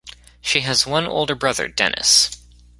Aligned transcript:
She 0.41 0.61
has 0.61 0.87
one 0.87 1.05
older 1.05 1.35
brother, 1.35 1.67
Dennis. 1.67 2.31